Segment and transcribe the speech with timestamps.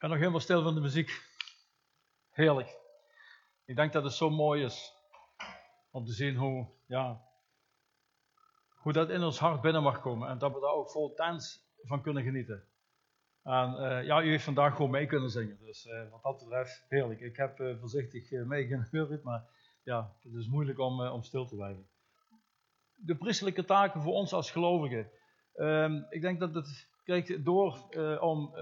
[0.00, 1.22] ben nog helemaal stil van de muziek.
[2.30, 2.78] Heerlijk.
[3.64, 4.92] Ik denk dat het zo mooi is
[5.90, 7.20] om te zien hoe, ja,
[8.74, 11.68] hoe dat in ons hart binnen mag komen en dat we daar ook vol dans
[11.82, 12.64] van kunnen genieten.
[13.42, 16.84] En uh, ja, u heeft vandaag gewoon mee kunnen zingen, dus uh, wat dat betreft
[16.88, 17.20] heerlijk.
[17.20, 19.44] Ik heb uh, voorzichtig meegehoord, maar
[19.82, 21.88] ja, het is moeilijk om, om stil te blijven.
[22.94, 25.10] De priestelijke taken voor ons als gelovigen.
[25.54, 27.88] Ehm, ik denk dat het, kijk, door
[28.20, 28.54] om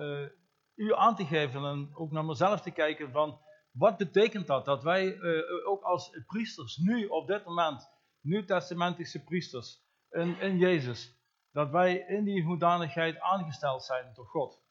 [0.78, 3.40] u aan te geven en ook naar mezelf te kijken van
[3.72, 4.64] wat betekent dat?
[4.64, 11.16] Dat wij uh, ook als priesters nu op dit moment, nu-testamentische priesters in, in Jezus,
[11.52, 14.62] dat wij in die hoedanigheid aangesteld zijn door God.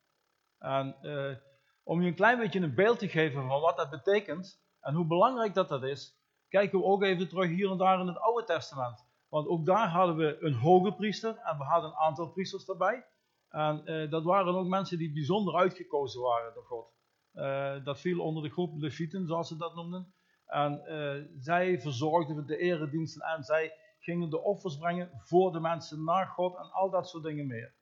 [0.58, 1.36] En uh,
[1.84, 5.06] om je een klein beetje een beeld te geven van wat dat betekent en hoe
[5.06, 6.18] belangrijk dat dat is,
[6.50, 9.06] kijken we ook even terug hier en daar in het Oude Testament.
[9.30, 13.06] Want ook daar hadden we een hoge priester en we hadden een aantal priesters daarbij.
[13.50, 16.96] En uh, dat waren ook mensen die bijzonder uitgekozen waren door God.
[17.34, 20.14] Uh, dat viel onder de groep Levieten, zoals ze dat noemden.
[20.46, 26.04] En uh, zij verzorgden de erediensten en zij gingen de offers brengen voor de mensen
[26.04, 27.76] naar God en al dat soort dingen meer.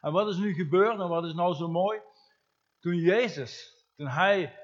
[0.00, 2.00] En wat is nu gebeurd en wat is nou zo mooi?
[2.80, 4.58] Toen Jezus, toen hij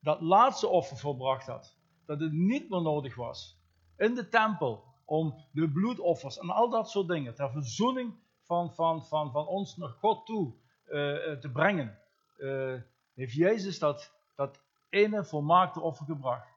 [0.00, 3.56] dat laatste offer volbracht had, dat het niet meer nodig was
[3.96, 8.14] in de tempel om de bloedoffers en al dat soort dingen ter verzoening
[8.46, 10.54] van, van, van, van ons naar God toe
[10.86, 10.92] uh,
[11.32, 11.98] te brengen,
[12.38, 12.74] uh,
[13.14, 16.48] heeft Jezus dat, dat ene volmaakte offer gebracht.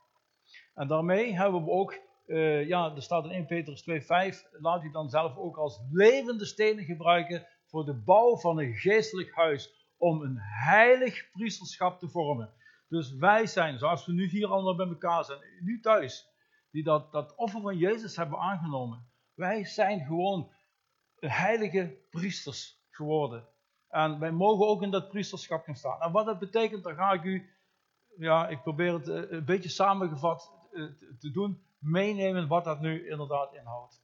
[0.74, 2.00] En daarmee hebben we ook,
[2.66, 6.84] ja, er staat in 1 Petrus 2,5, laat u dan zelf ook als levende stenen
[6.84, 12.54] gebruiken voor de bouw van een geestelijk huis, om een heilig priesterschap te vormen.
[12.88, 16.28] Dus wij zijn, zoals we nu hier allemaal bij elkaar zijn, nu thuis,
[16.72, 19.08] die dat, dat offer van Jezus hebben aangenomen.
[19.34, 20.52] Wij zijn gewoon
[21.20, 23.48] heilige priesters geworden.
[23.90, 26.02] En wij mogen ook in dat priesterschap gaan staan.
[26.02, 27.50] En wat dat betekent, dan ga ik u,
[28.18, 30.84] ja, ik probeer het eh, een beetje samengevat eh,
[31.20, 34.02] te doen, meenemen wat dat nu inderdaad inhoudt.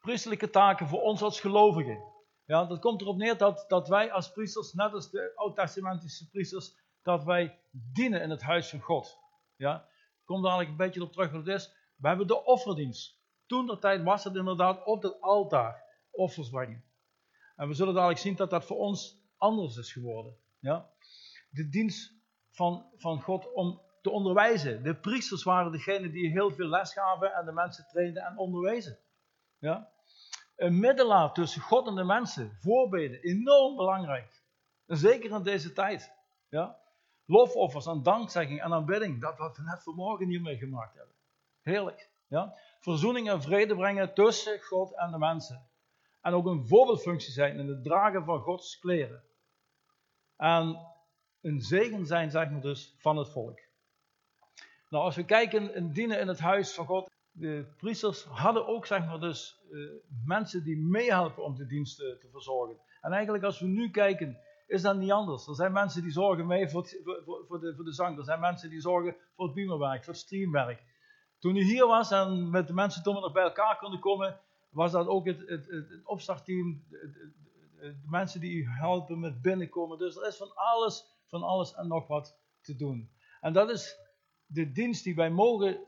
[0.00, 2.10] Priestelijke taken voor ons als gelovigen.
[2.44, 6.74] Ja, dat komt erop neer dat, dat wij als priesters, net als de oud-testamentische priesters,
[7.02, 9.18] dat wij dienen in het huis van God.
[9.56, 9.88] Ja,
[10.20, 11.72] ik kom dadelijk een beetje op terug wat het is.
[11.96, 13.21] We hebben de offerdienst.
[13.52, 16.84] Toen de tijd was het inderdaad op het altaar offers brengen.
[17.56, 20.36] En we zullen dadelijk zien dat dat voor ons anders is geworden.
[20.58, 20.90] Ja?
[21.50, 22.14] De dienst
[22.50, 24.82] van, van God om te onderwijzen.
[24.82, 28.98] De priesters waren degene die heel veel les gaven en de mensen trainden en onderwezen.
[29.58, 29.92] Ja?
[30.56, 34.42] Een middelaar tussen God en de mensen, voorbeden, enorm belangrijk.
[34.86, 36.12] Zeker in deze tijd.
[36.48, 36.78] Ja?
[37.24, 41.14] Lofoffers en dankzegging en aanbidding, dat wat we net vanmorgen hiermee gemaakt hebben.
[41.62, 42.10] Heerlijk.
[42.26, 42.54] Ja?
[42.82, 45.70] Verzoening en vrede brengen tussen God en de mensen
[46.20, 49.22] en ook een voorbeeldfunctie zijn in het dragen van Gods kleren.
[50.36, 50.86] En
[51.40, 53.60] een zegen zijn, zeg maar dus, van het volk.
[54.88, 58.86] Nou, als we kijken en dienen in het huis van God, de priesters hadden ook,
[58.86, 59.90] zeg maar dus, uh,
[60.24, 62.76] mensen die meehelpen om de diensten te verzorgen.
[63.00, 65.46] En eigenlijk als we nu kijken, is dat niet anders.
[65.46, 66.88] Er zijn mensen die zorgen mee voor,
[67.24, 68.18] voor, de, voor de zang.
[68.18, 70.82] Er zijn mensen die zorgen voor het beamerwerk, voor het streamwerk.
[71.42, 74.40] Toen u hier was en met de mensen toen we nog bij elkaar konden komen,
[74.70, 77.32] was dat ook het, het, het, opstartteam, de,
[77.80, 79.98] de, mensen die u helpen met binnenkomen.
[79.98, 83.10] Dus er is van alles, van alles en nog wat te doen.
[83.40, 83.98] En dat is
[84.46, 85.80] de dienst die wij mogen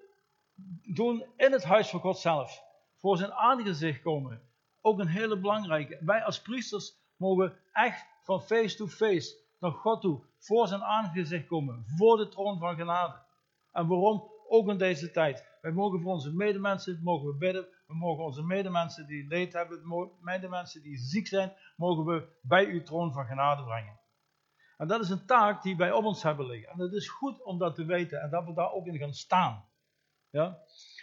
[0.94, 2.62] doen in het huis van God zelf.
[2.96, 4.42] Voor zijn aangezicht komen.
[4.80, 5.98] Ook een hele belangrijke.
[6.00, 10.24] Wij als priesters mogen echt van face to face naar God toe.
[10.38, 11.84] Voor zijn aangezicht komen.
[11.96, 13.22] Voor de troon van genade.
[13.72, 14.32] En waarom?
[14.54, 15.46] Ook in deze tijd.
[15.60, 17.66] Wij mogen voor onze medemensen mogen we bidden.
[17.86, 19.82] We mogen onze medemensen die leed hebben,
[20.20, 24.00] medemensen die ziek zijn, mogen we bij uw troon van genade brengen.
[24.76, 26.72] En dat is een taak die wij op ons hebben liggen.
[26.72, 29.14] En het is goed om dat te weten en dat we daar ook in gaan
[29.14, 29.64] staan.
[30.30, 30.58] Ja?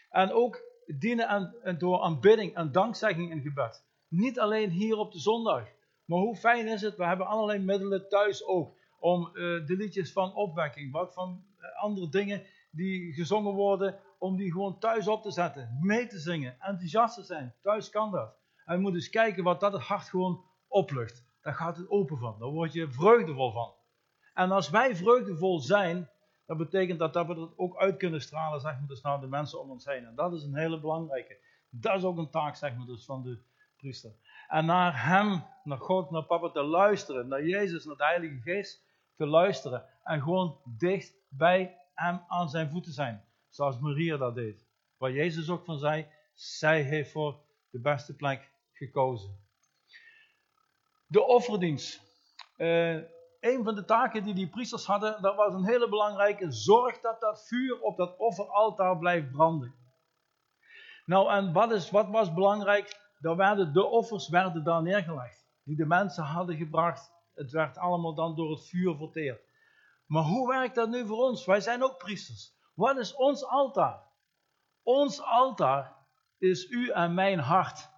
[0.10, 3.86] En ook dienen aan, door aanbidding en dankzegging en gebed.
[4.08, 5.68] Niet alleen hier op de zondag.
[6.06, 8.80] Maar hoe fijn is het, we hebben allerlei middelen thuis ook.
[9.00, 9.34] Om uh,
[9.66, 14.80] de liedjes van opwekking, wat van uh, andere dingen die gezongen worden, om die gewoon
[14.80, 17.56] thuis op te zetten, mee te zingen, enthousiast te zijn.
[17.62, 18.36] Thuis kan dat.
[18.66, 21.26] En je moet eens kijken wat dat het hart gewoon oplucht.
[21.42, 22.40] Daar gaat het open van.
[22.40, 23.74] Daar word je vreugdevol van.
[24.34, 26.10] En als wij vreugdevol zijn,
[26.46, 29.28] dat betekent dat, dat we dat ook uit kunnen stralen, zeg maar, dus naar de
[29.28, 30.06] mensen om ons heen.
[30.06, 31.38] En dat is een hele belangrijke.
[31.70, 33.40] Dat is ook een taak, zeg maar, dus van de
[33.78, 34.12] priester.
[34.48, 38.84] En naar hem, naar God, naar papa te luisteren, naar Jezus, naar de Heilige Geest
[39.16, 39.86] te luisteren.
[40.04, 43.26] En gewoon dicht bij hem aan zijn voeten zijn.
[43.50, 44.68] Zoals Maria dat deed.
[44.98, 49.40] Waar Jezus ook van zei, zij heeft voor de beste plek gekozen.
[51.08, 52.02] De offerdienst.
[52.58, 52.96] Uh,
[53.40, 57.20] een van de taken die die priesters hadden, dat was een hele belangrijke, zorg dat
[57.20, 59.76] dat vuur op dat offeraltaar blijft branden.
[61.06, 63.00] Nou, en wat, is, wat was belangrijk?
[63.20, 67.12] Daar werden, de offers werden daar neergelegd, die de mensen hadden gebracht.
[67.34, 69.42] Het werd allemaal dan door het vuur verteerd.
[70.12, 71.46] Maar hoe werkt dat nu voor ons?
[71.46, 72.54] Wij zijn ook priesters.
[72.74, 74.04] Wat is ons altaar?
[74.84, 75.98] Ons altaar
[76.38, 77.90] is u en mijn hart.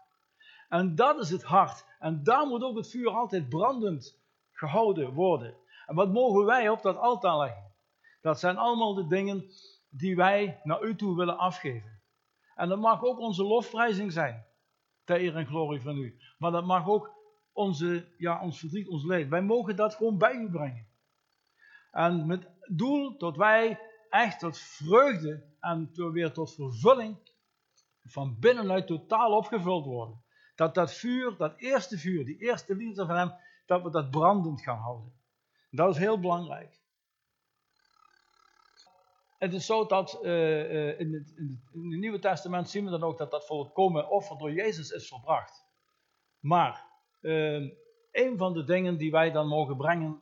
[0.70, 1.86] En dat is het hart.
[2.00, 4.22] En daar moet ook het vuur altijd brandend
[4.52, 5.58] gehouden worden.
[5.86, 7.76] En wat mogen wij op dat altaar leggen?
[8.22, 9.46] Dat zijn allemaal de dingen
[9.90, 12.02] die wij naar u toe willen afgeven.
[12.56, 14.46] En dat mag ook onze lofprijzing zijn.
[15.04, 16.18] Ter eer en glorie van u.
[16.38, 17.12] Maar dat mag ook
[17.52, 19.30] onze, ja, ons verdriet, ons leed.
[19.30, 20.92] Wij mogen dat gewoon bij u brengen.
[21.94, 23.80] En met doel dat wij
[24.10, 27.18] echt tot vreugde en weer tot vervulling
[28.04, 30.24] van binnenuit totaal opgevuld worden.
[30.56, 33.34] Dat dat vuur, dat eerste vuur, die eerste liefde van hem,
[33.66, 35.14] dat we dat brandend gaan houden.
[35.70, 36.82] Dat is heel belangrijk.
[39.38, 43.18] Het is zo dat uh, in, het, in, het, Nieuwe Testament zien we dan ook
[43.18, 45.66] dat dat volkomen offer door Jezus is volbracht.
[46.40, 46.86] Maar
[47.22, 47.72] uh,
[48.12, 50.22] een van de dingen die wij dan mogen brengen,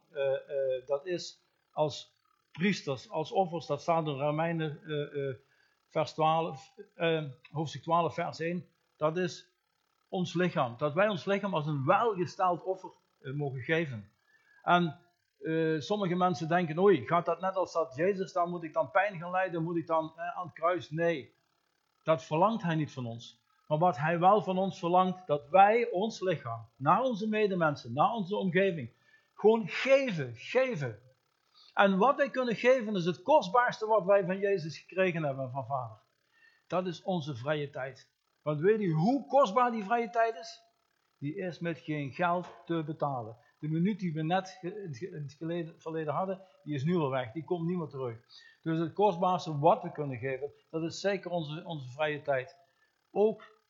[0.85, 1.41] dat is
[1.71, 2.13] als
[2.51, 4.79] priesters, als offers, dat staat in Romeinen
[5.87, 6.73] vers 12,
[7.51, 8.65] hoofdstuk 12, vers 1.
[8.97, 9.49] Dat is
[10.09, 10.77] ons lichaam.
[10.77, 14.11] Dat wij ons lichaam als een welgesteld offer mogen geven.
[14.63, 14.99] En
[15.81, 19.19] sommige mensen denken, oei, gaat dat net als dat Jezus, dan moet ik dan pijn
[19.19, 20.89] gaan lijden, moet ik dan aan het kruis?
[20.89, 21.33] Nee,
[22.03, 23.39] dat verlangt hij niet van ons.
[23.67, 28.11] Maar wat hij wel van ons verlangt, dat wij ons lichaam, naar onze medemensen, naar
[28.11, 28.91] onze omgeving,
[29.33, 30.99] gewoon geven, geven.
[31.73, 35.65] En wat wij kunnen geven is het kostbaarste wat wij van Jezus gekregen hebben van
[35.65, 35.97] Vader.
[36.67, 38.09] Dat is onze vrije tijd.
[38.41, 40.61] Want weet u hoe kostbaar die vrije tijd is?
[41.17, 43.37] Die is met geen geld te betalen.
[43.59, 47.31] De minuut die we net in het verleden hadden, die is nu al weg.
[47.31, 48.17] Die komt niet meer terug.
[48.61, 52.55] Dus het kostbaarste wat we kunnen geven, dat is zeker onze, onze vrije tijd.
[53.11, 53.61] Ook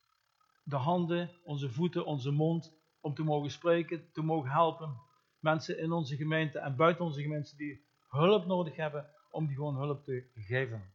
[0.64, 5.02] de handen, onze voeten, onze mond, om te mogen spreken, te mogen helpen.
[5.40, 9.76] Mensen in onze gemeente en buiten onze gemeente die hulp nodig hebben, om die gewoon
[9.76, 10.94] hulp te geven.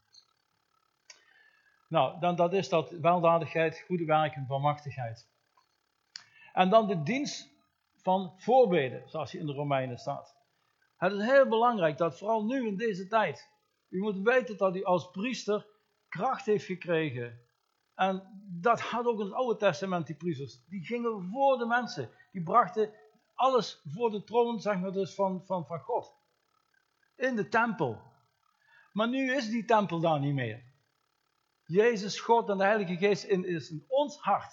[1.88, 5.28] Nou, dan, dat is dat weldadigheid, goede werken, barmachtigheid.
[6.52, 7.54] En dan de dienst
[7.96, 10.36] van voorbeden, zoals je in de Romeinen staat.
[10.96, 13.50] Het is heel belangrijk dat vooral nu in deze tijd,
[13.88, 15.66] u moet weten dat u als priester
[16.08, 17.40] kracht heeft gekregen.
[17.94, 20.64] En dat had ook in het Oude Testament die priesters.
[20.66, 22.10] Die gingen voor de mensen.
[22.32, 22.90] Die brachten
[23.34, 26.14] alles voor de troon, zeg maar dus, van, van, van God.
[27.16, 28.02] In de tempel.
[28.92, 30.64] Maar nu is die tempel daar niet meer.
[31.64, 34.52] Jezus, God en de Heilige Geest in, is in ons hart.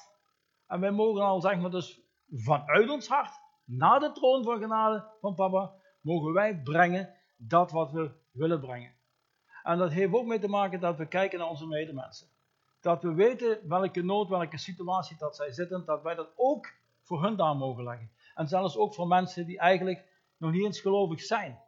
[0.68, 5.12] En wij mogen al, zeg maar, dus vanuit ons hart, naar de troon van genade
[5.22, 8.96] van papa, mogen wij brengen dat wat we willen brengen.
[9.64, 12.28] En dat heeft ook mee te maken dat we kijken naar onze medemensen.
[12.82, 17.24] Dat we weten welke nood, welke situatie dat zij zitten, dat wij dat ook voor
[17.24, 18.12] hun daar mogen leggen.
[18.36, 20.06] En zelfs ook voor mensen die eigenlijk
[20.38, 21.63] nog niet eens gelovig zijn.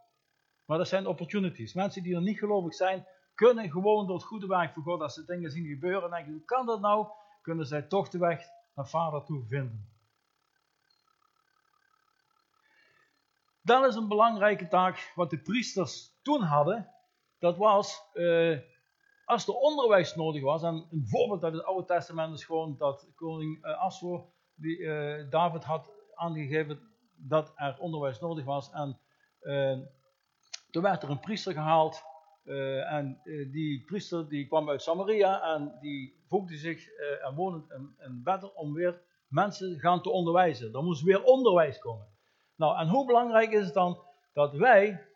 [0.66, 1.74] Maar dat zijn opportunities.
[1.74, 5.14] Mensen die nog niet gelovig zijn, kunnen gewoon door het goede werk van God, als
[5.14, 7.08] ze dingen zien gebeuren, en denken, hoe kan dat nou?
[7.42, 8.44] Kunnen zij toch de weg
[8.76, 9.90] naar vader toe vinden.
[13.62, 16.90] Dan is een belangrijke taak wat de priesters toen hadden.
[17.40, 18.60] Dat was, uh,
[19.26, 23.12] als er onderwijs nodig was, en een voorbeeld uit het Oude Testament is gewoon dat
[23.16, 26.80] koning uh, Aswo, die uh, David had aangegeven
[27.16, 28.72] dat er onderwijs nodig was.
[28.72, 29.00] En
[30.76, 32.04] toen werd er een priester gehaald
[32.44, 37.36] uh, en uh, die priester die kwam uit Samaria en die voegde zich uh, en
[37.36, 40.74] woonde in Bethel om weer mensen gaan te onderwijzen.
[40.74, 42.08] Er moest weer onderwijs komen.
[42.56, 44.04] Nou, en hoe belangrijk is het dan
[44.34, 45.08] dat wij,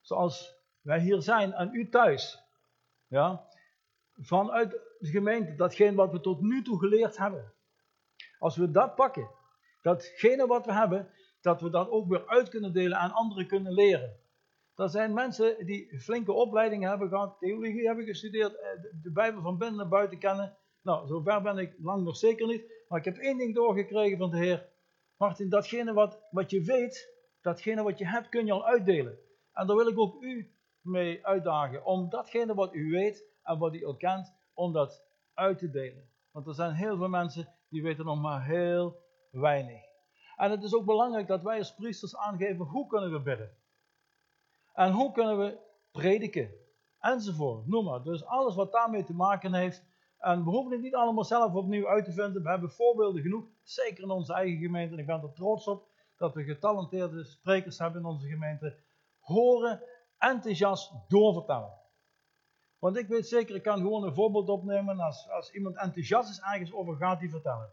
[0.00, 2.38] zoals wij hier zijn en u thuis,
[3.06, 3.46] ja,
[4.14, 7.52] vanuit de gemeente, datgene wat we tot nu toe geleerd hebben,
[8.38, 9.30] als we dat pakken,
[9.82, 11.10] datgene wat we hebben,
[11.40, 14.19] dat we dat ook weer uit kunnen delen en anderen kunnen leren.
[14.80, 18.68] Er zijn mensen die flinke opleidingen hebben gehad, theologie hebben gestudeerd, eh,
[19.02, 20.56] de Bijbel van binnen naar buiten kennen.
[20.82, 22.84] Nou, zover ben ik lang nog zeker niet.
[22.88, 24.68] Maar ik heb één ding doorgekregen van de Heer.
[25.16, 29.18] Martin, datgene wat, wat je weet, datgene wat je hebt, kun je al uitdelen.
[29.52, 31.84] En daar wil ik ook u mee uitdagen.
[31.84, 36.10] Om datgene wat u weet en wat u al kent, om dat uit te delen.
[36.30, 38.96] Want er zijn heel veel mensen die weten nog maar heel
[39.30, 39.80] weinig.
[40.36, 43.58] En het is ook belangrijk dat wij als priesters aangeven hoe kunnen we bidden.
[44.74, 45.58] En hoe kunnen we
[45.90, 46.50] prediken?
[46.98, 48.02] Enzovoort, noem maar.
[48.02, 49.84] Dus alles wat daarmee te maken heeft.
[50.18, 52.42] En we hoeven het niet allemaal zelf opnieuw uit te vinden.
[52.42, 54.92] We hebben voorbeelden genoeg, zeker in onze eigen gemeente.
[54.92, 58.76] En ik ben er trots op dat we getalenteerde sprekers hebben in onze gemeente,
[59.18, 59.82] horen
[60.18, 61.78] enthousiast doorvertellen.
[62.78, 66.40] Want ik weet zeker, ik kan gewoon een voorbeeld opnemen als, als iemand enthousiast is
[66.40, 67.72] ergens over gaat die vertellen.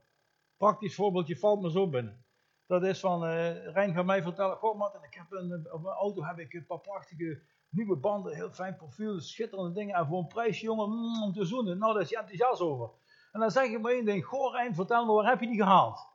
[0.57, 2.25] Praktisch voorbeeldje valt me zo binnen.
[2.67, 5.95] Dat is van, uh, Rijn gaat mij vertellen, goh Martin, ik heb een, op mijn
[5.95, 9.95] auto heb ik een paar prachtige nieuwe banden, heel fijn profiel, schitterende dingen.
[9.95, 12.89] En voor een prijsje jongen, mm, om te zoenen, nou daar is je enthousiast over.
[13.31, 15.61] En dan zeg je maar één ding, goh Rijn, vertel me, waar heb je die
[15.61, 16.07] gehaald?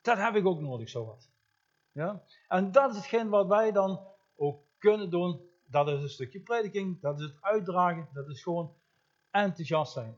[0.00, 1.30] Dat heb ik ook nodig, zowat.
[1.92, 2.22] Ja?
[2.48, 5.46] En dat is hetgeen wat wij dan ook kunnen doen.
[5.66, 8.74] Dat is een stukje prediking, dat is het uitdragen, dat is gewoon
[9.30, 10.16] enthousiast zijn.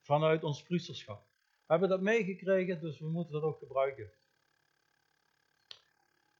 [0.00, 1.24] Vanuit ons priesterschap.
[1.66, 4.10] We hebben dat meegekregen, dus we moeten dat ook gebruiken.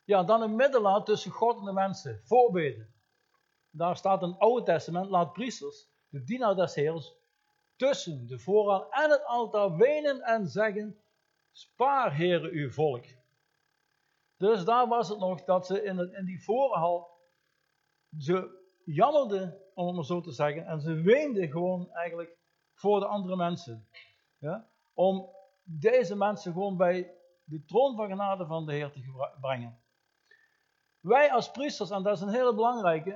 [0.07, 2.21] Ja, dan een middelaar tussen God en de mensen.
[2.25, 2.95] Voorbeden.
[3.71, 7.15] Daar staat in het Oude Testament, laat priesters, de dienaar des Heers,
[7.77, 11.01] tussen de voorraad en het altaar wenen en zeggen,
[11.53, 13.05] spaar Heere uw volk.
[14.37, 17.11] Dus daar was het nog dat ze in, in die voorhal,
[18.19, 22.37] ze jammerden, om het maar zo te zeggen, en ze weenden gewoon eigenlijk
[22.75, 23.89] voor de andere mensen.
[24.39, 24.69] Ja?
[24.95, 25.29] Om
[25.63, 29.85] deze mensen gewoon bij de troon van genade van de Heer te brengen.
[31.07, 33.13] Wij als priesters, en dat is een hele belangrijke,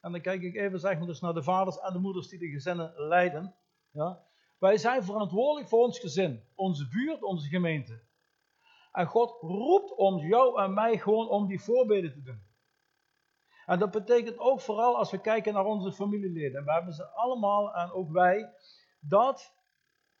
[0.00, 2.38] en dan kijk ik even zeg maar dus naar de vaders en de moeders die
[2.38, 3.54] de gezinnen leiden.
[3.90, 4.22] Ja,
[4.58, 8.02] wij zijn verantwoordelijk voor ons gezin, onze buurt, onze gemeente.
[8.92, 12.42] En God roept ons, jou en mij, gewoon om die voorbeelden te doen.
[13.66, 16.64] En dat betekent ook vooral als we kijken naar onze familieleden.
[16.64, 18.50] We hebben ze allemaal, en ook wij,
[19.00, 19.55] dat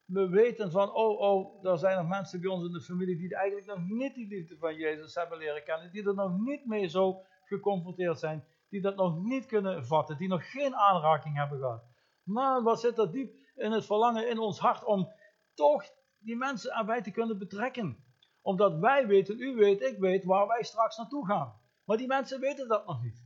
[0.06, 3.36] we weten van, oh, oh, er zijn nog mensen bij ons in de familie die
[3.36, 6.88] eigenlijk nog niet die liefde van Jezus hebben leren kennen, die er nog niet mee
[6.88, 11.84] zo geconfronteerd zijn, die dat nog niet kunnen vatten, die nog geen aanraking hebben gehad.
[12.22, 15.12] Maar wat zit er diep in het verlangen in ons hart om
[15.54, 15.84] toch
[16.18, 18.04] die mensen erbij te kunnen betrekken?
[18.42, 21.60] Omdat wij weten, u weet, ik weet waar wij straks naartoe gaan.
[21.84, 23.24] Maar die mensen weten dat nog niet.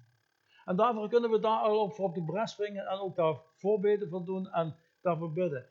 [0.64, 4.24] En daarvoor kunnen we daar al op, de bres springen en ook daar voorbeden voor
[4.24, 5.66] doen en daarvoor bidden.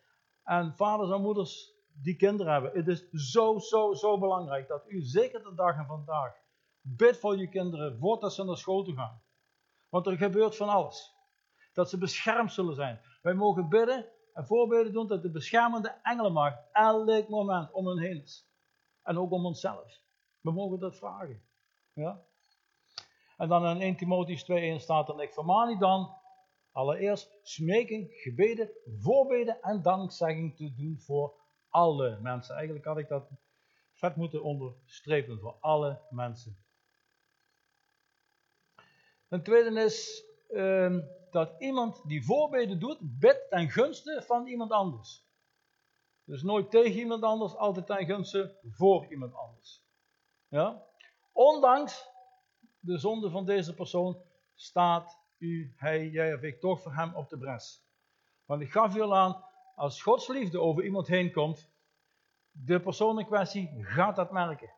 [0.50, 2.72] En vaders en moeders die kinderen hebben.
[2.72, 6.34] Het is zo, zo, zo belangrijk dat u zeker de dag en vandaag
[6.82, 9.22] bid voor je kinderen voordat ze naar school toe gaan.
[9.90, 11.16] Want er gebeurt van alles.
[11.74, 13.02] Dat ze beschermd zullen zijn.
[13.22, 18.26] Wij mogen bidden en voorbeden doen dat de beschermende engelenmacht elk moment om hen heen.
[19.04, 20.02] En ook om onszelf.
[20.42, 21.42] We mogen dat vragen.
[21.94, 22.22] Ja?
[23.38, 24.44] En dan in 1 Timotheus
[24.78, 26.19] 2.1 staat er, ik vermaan u dan
[26.80, 31.34] allereerst smeken, gebeden, voorbeden en dankzegging te doen voor
[31.70, 32.56] alle mensen.
[32.56, 33.30] Eigenlijk had ik dat
[33.94, 36.58] vet moeten onderstrepen, voor alle mensen.
[39.28, 45.28] Een tweede is ehm, dat iemand die voorbeden doet, bidt ten gunste van iemand anders.
[46.24, 49.84] Dus nooit tegen iemand anders, altijd ten gunste voor iemand anders.
[50.48, 50.84] Ja?
[51.32, 52.10] Ondanks
[52.80, 54.22] de zonde van deze persoon
[54.56, 57.84] staat u, hij, jij of ik toch voor hem op de bres.
[58.46, 59.44] Want ik gaf u al aan,
[59.76, 61.70] als Gods liefde over iemand heen komt,
[62.52, 64.74] de persoon in kwestie gaat dat merken.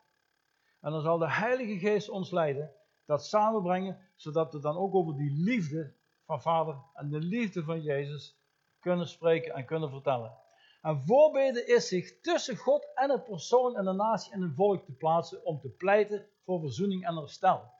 [0.79, 2.75] En dan zal de Heilige Geest ons leiden,
[3.05, 7.81] dat samenbrengen, zodat we dan ook over die liefde van Vader en de liefde van
[7.81, 8.39] Jezus
[8.79, 10.37] kunnen spreken en kunnen vertellen.
[10.81, 14.85] En voorbeden is zich tussen God en een persoon en een natie en een volk
[14.85, 17.71] te plaatsen om te pleiten voor verzoening en herstel.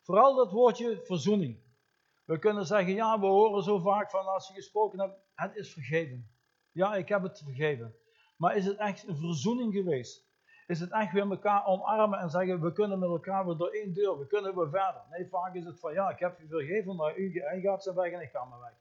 [0.00, 1.66] Vooral dat woordje verzoening.
[2.28, 5.72] We kunnen zeggen, ja, we horen zo vaak van als je gesproken hebt, het is
[5.72, 6.30] vergeven.
[6.72, 7.94] Ja, ik heb het vergeven.
[8.36, 10.26] Maar is het echt een verzoening geweest?
[10.66, 13.94] Is het echt weer elkaar omarmen en zeggen, we kunnen met elkaar weer door één
[13.94, 15.02] deur, we kunnen weer verder.
[15.10, 18.12] Nee, vaak is het van, ja, ik heb je vergeven, maar u, gaat ze weg
[18.12, 18.74] en ik ga maar weg.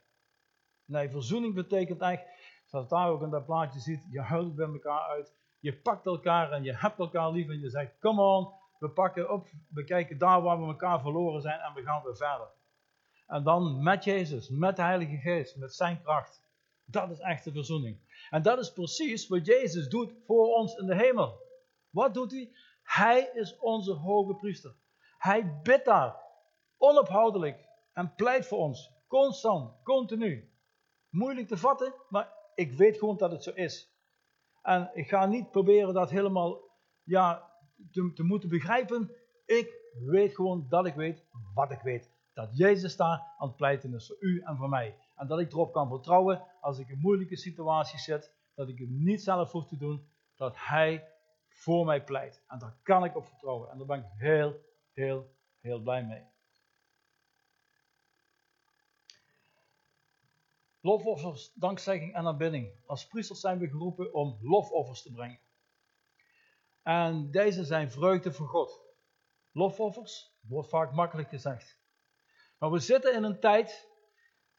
[0.85, 2.23] Nee, verzoening betekent echt,
[2.65, 6.51] zoals daar ook in dat plaatje ziet, je huilt bij elkaar uit, je pakt elkaar
[6.51, 10.17] en je hebt elkaar lief en je zegt, come on, we pakken op, we kijken
[10.17, 12.55] daar waar we elkaar verloren zijn en we gaan weer verder.
[13.27, 16.45] En dan met Jezus, met de Heilige Geest, met zijn kracht.
[16.85, 17.99] Dat is echte verzoening.
[18.29, 21.39] En dat is precies wat Jezus doet voor ons in de hemel.
[21.89, 22.51] Wat doet hij?
[22.83, 24.75] Hij is onze hoge priester.
[25.17, 26.15] Hij bidt daar
[26.77, 28.91] onophoudelijk en pleit voor ons.
[29.07, 30.51] Constant, continu.
[31.09, 33.95] Moeilijk te vatten, maar ik weet gewoon dat het zo is.
[34.61, 36.59] En ik ga niet proberen dat helemaal
[37.03, 37.51] ja,
[37.91, 39.11] te, te moeten begrijpen.
[39.45, 39.73] Ik
[40.05, 44.07] weet gewoon dat ik weet wat ik weet dat Jezus daar aan het pleiten is
[44.07, 44.97] voor u en voor mij.
[45.15, 48.89] En dat ik erop kan vertrouwen als ik in moeilijke situaties zit, dat ik het
[48.89, 51.07] niet zelf hoef te doen, dat Hij
[51.47, 52.43] voor mij pleit.
[52.47, 53.69] En daar kan ik op vertrouwen.
[53.69, 54.59] En daar ben ik heel,
[54.93, 55.29] heel,
[55.59, 56.23] heel blij mee.
[60.79, 62.71] Lofoffers, dankzegging en aanbidding.
[62.85, 65.39] Als priesters zijn we geroepen om lofoffers te brengen.
[66.83, 68.81] En deze zijn vreugde voor God.
[69.51, 71.85] lofoffers, wordt vaak makkelijk gezegd.
[72.57, 73.89] Maar we zitten in een tijd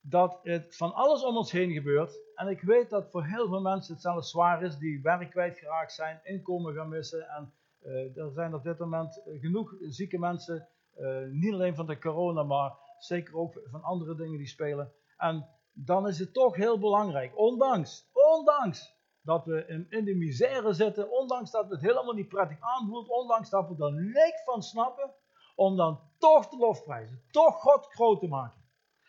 [0.00, 2.20] dat het van alles om ons heen gebeurt.
[2.34, 5.92] En ik weet dat voor heel veel mensen het zelfs zwaar is, die werk kwijtgeraakt
[5.92, 7.28] zijn, inkomen gaan missen.
[7.28, 7.52] En
[7.82, 12.42] uh, er zijn op dit moment genoeg zieke mensen, uh, niet alleen van de corona,
[12.42, 14.92] maar zeker ook van andere dingen die spelen.
[15.16, 21.10] En dan is het toch heel belangrijk, ondanks, ondanks dat we in, de misère zitten,
[21.10, 25.14] ondanks dat het helemaal niet prettig aanvoelt, ondanks dat we er niks van snappen,
[25.54, 28.66] om dan toch te lofprijzen, toch God groot te maken.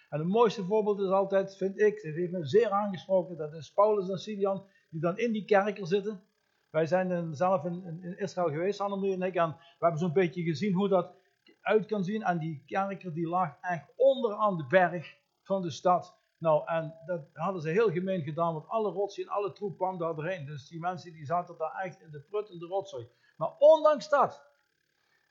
[0.10, 3.74] En het mooiste voorbeeld is altijd, vind ik, dat heeft me zeer aangesproken, dat is
[3.74, 6.24] Paulus en Sidian, die dan in die kerker zitten.
[6.70, 10.44] Wij zijn zelf in, in, Israël geweest, Annemarie en ik, en we hebben zo'n beetje
[10.44, 11.16] gezien hoe dat
[11.62, 12.24] uit kan zien.
[12.24, 16.18] En die kerker die lag echt onderaan de berg van de stad.
[16.38, 19.98] Nou, en dat hadden ze heel gemeen gedaan, want alle rotzooi en alle troep kwam
[19.98, 20.46] daar doorheen.
[20.46, 23.08] Dus die mensen die zaten daar echt in de prut en de rotzooi.
[23.38, 24.49] Maar ondanks dat,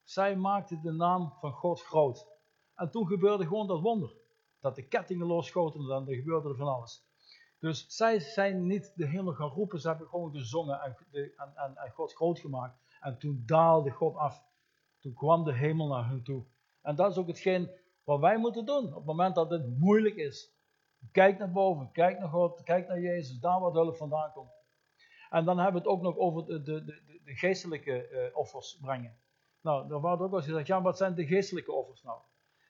[0.08, 2.26] zij maakten de naam van God groot.
[2.74, 4.16] En toen gebeurde gewoon dat wonder.
[4.60, 7.06] Dat de kettingen losschoten en er gebeurde er van alles.
[7.58, 12.14] Dus zij zijn niet de hemel gaan roepen, ze hebben gewoon gezongen en, en God
[12.14, 12.78] groot gemaakt.
[13.00, 14.44] En toen daalde God af.
[14.98, 16.44] Toen kwam de hemel naar hun toe.
[16.82, 17.70] En dat is ook hetgeen
[18.04, 20.52] wat wij moeten doen op het moment dat het moeilijk is.
[21.12, 24.52] Kijk naar boven, kijk naar God, kijk naar Jezus, daar waar de hulp vandaan komt.
[25.30, 28.78] En dan hebben we het ook nog over de, de, de, de geestelijke uh, offers
[28.80, 29.18] brengen.
[29.62, 32.18] Nou, er wordt ook al gezegd, ja, wat zijn de geestelijke offers nou?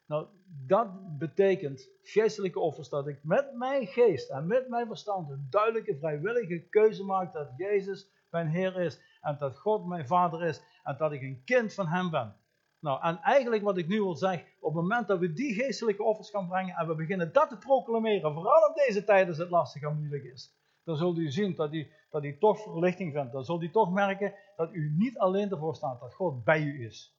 [0.06, 0.26] Nou,
[0.66, 5.96] dat betekent geestelijke offers dat ik met mijn geest en met mijn verstand een duidelijke
[5.98, 10.96] vrijwillige keuze maak dat Jezus mijn Heer is en dat God mijn Vader is en
[10.98, 12.36] dat ik een kind van Hem ben.
[12.80, 16.02] Nou, en eigenlijk wat ik nu wil zeggen, op het moment dat we die geestelijke
[16.02, 19.50] offers gaan brengen en we beginnen dat te proclameren, vooral in deze tijd als het
[19.50, 20.54] lastig en moeilijk is,
[20.88, 23.32] dan zult u zien dat u, dat u toch verlichting vindt.
[23.32, 26.84] Dan zult u toch merken dat u niet alleen ervoor staat, dat God bij u
[26.84, 27.16] is.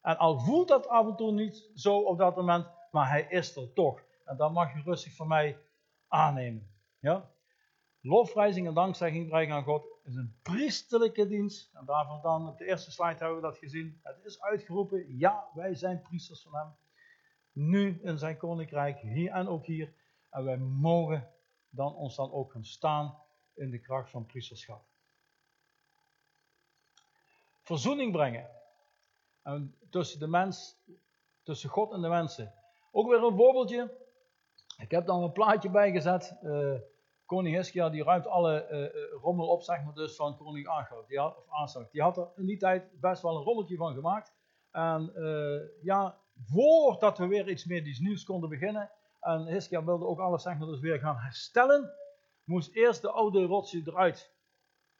[0.00, 3.56] En al voelt dat af en toe niet zo op dat moment, maar hij is
[3.56, 4.02] er toch.
[4.24, 5.58] En dat mag je rustig van mij
[6.08, 6.70] aannemen.
[6.98, 7.30] Ja?
[8.02, 11.74] En dankzegging brengen aan God is een priesterlijke dienst.
[11.74, 14.00] En daarvoor dan op de eerste slide hebben we dat gezien.
[14.02, 16.74] Het is uitgeroepen, ja, wij zijn priesters van hem.
[17.52, 19.92] Nu in zijn koninkrijk, hier en ook hier.
[20.30, 21.32] En wij mogen
[21.72, 23.18] dan ons dan ook gaan staan
[23.54, 24.84] in de kracht van priesterschap.
[27.62, 28.50] Verzoening brengen.
[29.42, 30.76] En tussen de mens,
[31.42, 32.54] tussen God en de mensen.
[32.90, 34.00] Ook weer een voorbeeldje.
[34.78, 36.38] Ik heb dan een plaatje bijgezet.
[36.42, 36.74] Uh,
[37.26, 41.22] koning Hiskia die ruimt alle uh, rommel op, zeg maar, dus van koning Agag, die
[41.22, 41.90] of Asag.
[41.90, 44.32] Die had er in die tijd best wel een rommeltje van gemaakt.
[44.70, 45.12] En
[45.82, 48.90] ja, voordat we weer iets meer nieuws konden beginnen,
[49.22, 51.92] en Hiskia wilde ook alles, zeg maar, dus weer gaan herstellen,
[52.44, 54.34] moest eerst de oude rotsie eruit.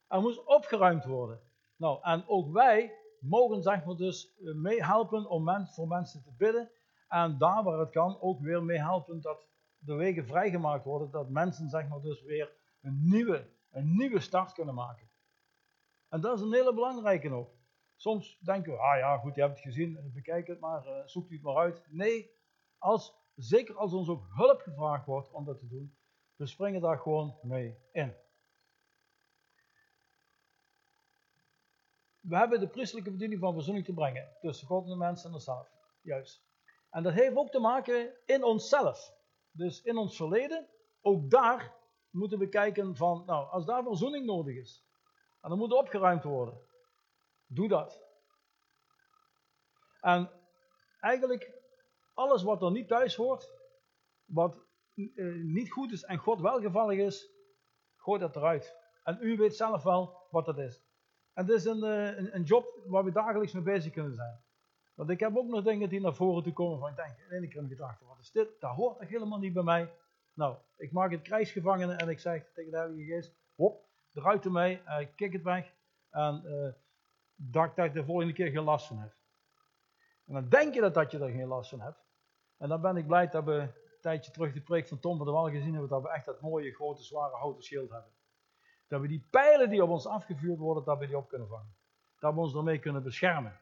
[0.07, 1.41] Er moest opgeruimd worden.
[1.77, 6.71] Nou, en ook wij mogen, zeg maar, dus meehelpen om mens, voor mensen te bidden.
[7.09, 9.47] En daar waar het kan, ook weer meehelpen dat
[9.79, 14.53] de wegen vrijgemaakt worden, dat mensen zeg maar dus weer een nieuwe, een nieuwe start
[14.53, 15.11] kunnen maken.
[16.09, 17.49] En dat is een hele belangrijke nog.
[17.97, 21.31] Soms denken we, ah ja, goed, je hebt het gezien, bekijk het maar, uh, zoek
[21.31, 21.83] het maar uit.
[21.89, 22.31] Nee,
[22.79, 25.97] als, zeker als ons ook hulp gevraagd wordt om dat te doen,
[26.37, 28.15] we springen daar gewoon mee in.
[32.21, 35.35] We hebben de priestelijke bediening van verzoening te brengen tussen God en de mensen en
[35.35, 35.69] onszelf.
[36.01, 36.45] Juist.
[36.91, 39.15] En dat heeft ook te maken in onszelf.
[39.51, 40.69] Dus in ons verleden,
[41.01, 41.75] ook daar
[42.11, 44.85] moeten we kijken van, nou, als daar verzoening nodig is,
[45.41, 46.61] en dan moet opgeruimd worden,
[47.47, 48.03] doe dat.
[50.01, 50.31] En
[51.01, 51.62] eigenlijk
[52.15, 53.53] alles wat er niet thuis hoort,
[54.25, 54.57] wat
[54.95, 57.31] eh, niet goed is en God welgevallig is,
[57.97, 58.77] gooi dat eruit.
[59.03, 60.85] En u weet zelf wel wat dat is.
[61.33, 64.41] En het is een, eh, een, een job waar we dagelijks mee bezig kunnen zijn.
[64.95, 67.37] Want ik heb ook nog dingen die naar voren toe komen van ik denk, in
[67.37, 68.61] ene keer gedacht, wat is dit?
[68.61, 69.93] Dat hoort toch helemaal niet bij mij?
[70.35, 74.81] Nou, ik maak het krijgsgevangene en ik zeg tegen de Heilige Geest, hop, eruit ermee,
[74.87, 75.75] uh, ik kik het weg.
[76.11, 76.73] En uh,
[77.35, 79.15] dat, ik de volgende keer geen last van heb.
[80.27, 82.02] En dan denk je dat, dat je er geen last van hebt.
[82.63, 83.71] En dan ben ik blij dat we een
[84.01, 86.41] tijdje terug de preek van Tom van der Wal gezien hebben, dat we echt dat
[86.41, 88.11] mooie, grote, zware houten schild hebben.
[88.89, 91.75] Dat we die pijlen die op ons afgevuurd worden, dat we die op kunnen vangen.
[92.19, 93.61] Dat we ons ermee kunnen beschermen.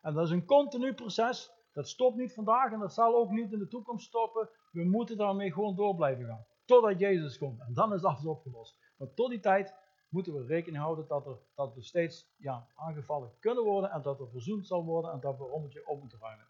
[0.00, 1.52] En dat is een continu proces.
[1.72, 4.48] Dat stopt niet vandaag en dat zal ook niet in de toekomst stoppen.
[4.72, 6.46] We moeten daarmee gewoon door blijven gaan.
[6.64, 7.60] Totdat Jezus komt.
[7.60, 8.78] En dan is alles opgelost.
[8.96, 9.74] Maar tot die tijd
[10.08, 13.90] moeten we rekening houden dat, er, dat we steeds ja, aangevallen kunnen worden.
[13.90, 16.49] En dat er verzoend zal worden en dat we rommeltje op moeten ruimen.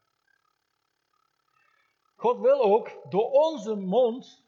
[2.20, 4.44] God wil ook door onze mond,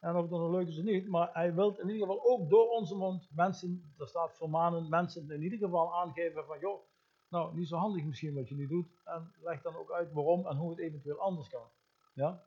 [0.00, 2.68] en of dat nog leuk is niet, maar hij wil in ieder geval ook door
[2.68, 6.82] onze mond mensen, er staat vermanen, mensen in ieder geval aangeven van joh,
[7.28, 9.00] Nou, niet zo handig misschien wat je nu doet.
[9.04, 11.68] En leg dan ook uit waarom en hoe het eventueel anders kan.
[12.12, 12.42] Ja?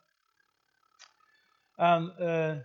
[1.75, 2.57] En uh,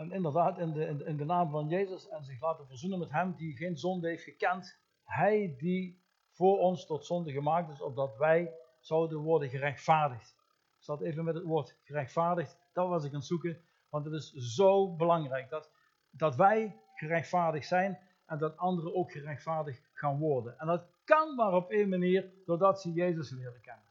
[0.00, 3.34] En inderdaad, in de, in, de naam van Jezus en zich laten verzoenen met hem
[3.36, 4.78] die geen zonde heeft gekend.
[5.10, 10.36] Hij die voor ons tot zonde gemaakt is, opdat wij zouden worden gerechtvaardigd.
[10.78, 13.60] Ik zat even met het woord gerechtvaardigd, dat was ik aan het zoeken.
[13.88, 15.70] Want het is zo belangrijk dat,
[16.10, 20.58] dat wij gerechtvaardigd zijn en dat anderen ook gerechtvaardigd gaan worden.
[20.58, 23.84] En dat kan maar op één manier, doordat ze Jezus leren kennen.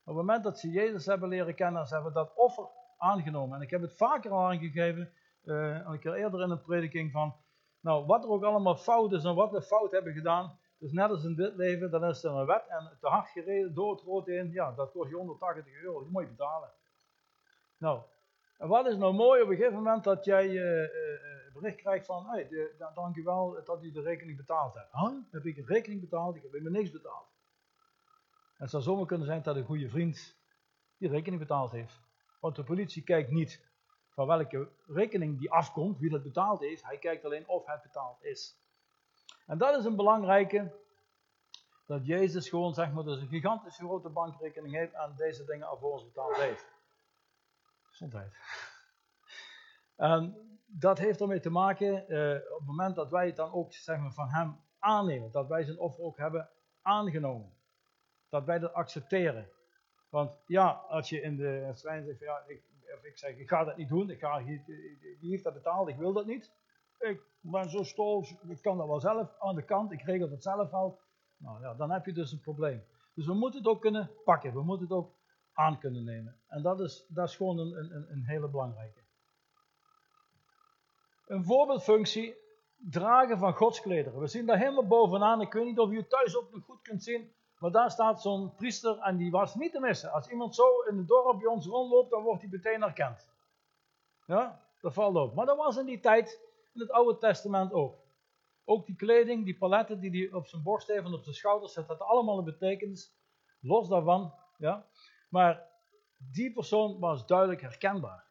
[0.00, 3.56] Op het moment dat ze Jezus hebben leren kennen, ze hebben dat offer aangenomen.
[3.56, 5.12] En ik heb het vaker al aangegeven,
[5.44, 7.34] uh, een keer eerder in een prediking van,
[7.80, 11.10] nou, wat er ook allemaal fout is en wat we fout hebben gedaan, dus net
[11.10, 14.00] als in dit leven, dan is er een wet en te hard gereden door het
[14.00, 16.72] rood in, ja, dat kost je 180 euro, die moet je betalen.
[17.76, 18.00] Nou,
[18.58, 20.88] en wat is nou mooi op een gegeven moment dat jij uh,
[21.52, 22.48] bericht krijgt van, hey,
[22.94, 24.92] dank u wel dat u de rekening betaald hebt.
[24.92, 25.12] Huh?
[25.30, 26.36] Heb ik een rekening betaald?
[26.36, 27.26] Ik heb helemaal niks betaald.
[28.56, 30.36] Het zou zomaar kunnen zijn dat een goede vriend
[30.96, 32.00] die rekening betaald heeft.
[32.40, 33.69] Want de politie kijkt niet
[34.26, 36.84] van welke rekening die afkomt, wie dat betaald heeft.
[36.84, 38.58] Hij kijkt alleen of het betaald is.
[39.46, 40.72] En dat is een belangrijke,
[41.86, 46.04] dat Jezus gewoon zeg maar dus een gigantische grote bankrekening heeft en deze dingen alvorens
[46.04, 46.66] betaald heeft.
[47.82, 48.32] Gezondheid.
[49.96, 53.72] En dat heeft ermee te maken, eh, op het moment dat wij het dan ook
[53.72, 56.50] zeg maar, van hem aannemen, dat wij zijn offer ook hebben
[56.82, 57.52] aangenomen.
[58.28, 59.50] Dat wij dat accepteren.
[60.08, 62.62] Want ja, als je in de strijd zegt, ja, ik,
[62.94, 64.38] of ik zeg, ik ga dat niet doen, ik ga,
[65.20, 66.52] heeft dat betaald, ik wil dat niet.
[66.98, 70.42] Ik ben zo stol, ik kan dat wel zelf aan de kant, ik regel het
[70.42, 70.98] zelf al.
[71.36, 72.84] Nou ja, dan heb je dus een probleem.
[73.14, 75.14] Dus we moeten het ook kunnen pakken, we moeten het ook
[75.52, 76.40] aan kunnen nemen.
[76.48, 79.00] En dat is, dat is gewoon een, een, een hele belangrijke.
[81.26, 82.34] Een voorbeeldfunctie,
[82.76, 84.20] dragen van godsklederen.
[84.20, 87.02] We zien daar helemaal bovenaan, ik weet niet of het thuis ook nog goed kunt
[87.02, 90.12] zien, maar daar staat zo'n priester en die was niet te missen.
[90.12, 93.28] Als iemand zo in het dorp bij ons rondloopt, dan wordt hij meteen herkend.
[94.26, 95.34] Ja, dat valt op.
[95.34, 96.40] Maar dat was in die tijd,
[96.74, 97.98] in het Oude Testament ook.
[98.64, 101.74] Ook die kleding, die paletten die hij op zijn borst heeft en op zijn schouders,
[101.74, 103.12] dat had allemaal een betekenis.
[103.60, 104.86] Los daarvan, ja.
[105.28, 105.68] Maar
[106.16, 108.24] die persoon was duidelijk herkenbaar.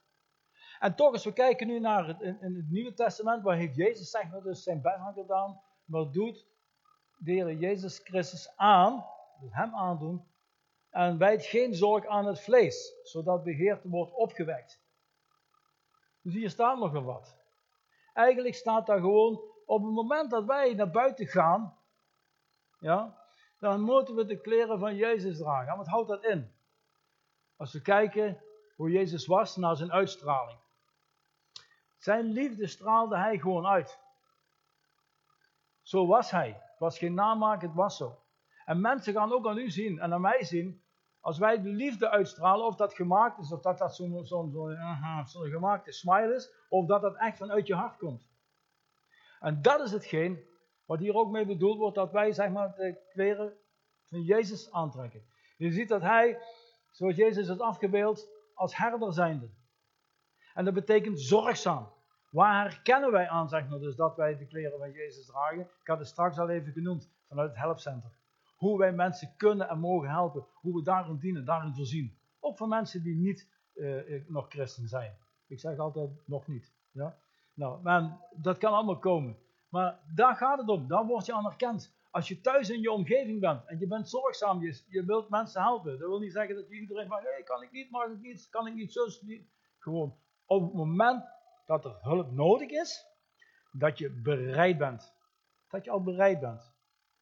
[0.79, 4.09] En toch, als we kijken nu naar het, in, het Nieuwe Testament, waar heeft Jezus
[4.09, 6.47] zeg maar dus zijn best gedaan, wat doet
[7.17, 9.17] de Heer Jezus Christus aan
[9.49, 10.27] hem aandoen,
[10.89, 14.81] en wijdt geen zorg aan het vlees, zodat beheerd wordt opgewekt.
[16.21, 17.37] Dus hier staat nog een wat.
[18.13, 21.77] Eigenlijk staat daar gewoon, op het moment dat wij naar buiten gaan,
[22.79, 23.17] ja,
[23.59, 25.77] dan moeten we de kleren van Jezus dragen.
[25.77, 26.51] wat houdt dat in?
[27.57, 28.43] Als we kijken
[28.75, 30.59] hoe Jezus was naar zijn uitstraling.
[31.97, 33.99] Zijn liefde straalde hij gewoon uit.
[35.81, 36.47] Zo was hij.
[36.47, 38.18] Het was geen namaak, het was zo.
[38.69, 40.83] En mensen gaan ook aan u zien en aan mij zien,
[41.19, 44.69] als wij de liefde uitstralen, of dat gemaakt is, of dat dat zo'n zo, zo,
[45.25, 48.29] zo gemaakte smile is, of dat dat echt vanuit je hart komt.
[49.39, 50.43] En dat is hetgeen
[50.85, 53.53] wat hier ook mee bedoeld wordt, dat wij zeg maar de kleren
[54.05, 55.23] van Jezus aantrekken.
[55.57, 56.41] Je ziet dat hij,
[56.91, 59.49] zoals Jezus is afgebeeld, als herder zijnde.
[60.53, 61.93] En dat betekent zorgzaam.
[62.31, 65.59] Waar herkennen wij aan, zeg maar, dus dat wij de kleren van Jezus dragen?
[65.59, 68.17] Ik had het straks al even genoemd, vanuit het helpcenter.
[68.59, 70.45] Hoe wij mensen kunnen en mogen helpen.
[70.53, 72.17] Hoe we daarin dienen, daarin voorzien.
[72.39, 75.17] Ook voor mensen die niet uh, nog christen zijn.
[75.47, 76.73] Ik zeg altijd nog niet.
[76.91, 77.17] Ja?
[77.53, 79.37] Nou, maar dat kan allemaal komen.
[79.69, 80.87] Maar daar gaat het om.
[80.87, 81.93] Daar word je aan erkend.
[82.11, 85.61] Als je thuis in je omgeving bent en je bent zorgzaam, je, je wilt mensen
[85.61, 85.99] helpen.
[85.99, 88.67] Dat wil niet zeggen dat je iedereen van, kan ik niet, mag ik niet, kan
[88.67, 89.47] ik niet, zus, niet.
[89.77, 91.23] Gewoon, op het moment
[91.65, 93.05] dat er hulp nodig is,
[93.71, 95.13] dat je bereid bent.
[95.69, 96.73] Dat je al bereid bent.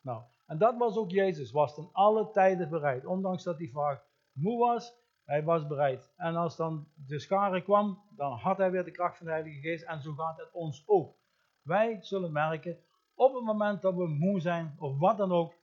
[0.01, 3.05] Nou, en dat was ook Jezus, was ten alle tijden bereid.
[3.05, 6.13] Ondanks dat hij vaak moe was, hij was bereid.
[6.15, 9.59] En als dan de schare kwam, dan had hij weer de kracht van de Heilige
[9.59, 9.83] Geest.
[9.83, 11.15] En zo gaat het ons ook.
[11.61, 12.77] Wij zullen merken,
[13.15, 15.53] op het moment dat we moe zijn, of wat dan ook,